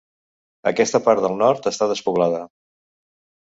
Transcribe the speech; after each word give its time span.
Aquesta 0.71 1.01
part 1.09 1.23
del 1.27 1.37
nord 1.43 1.71
està 1.73 1.89
despoblada. 1.93 2.43